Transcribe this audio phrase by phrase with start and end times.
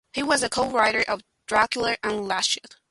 [0.13, 2.69] He was a co-writer of "Dracula Unleashed".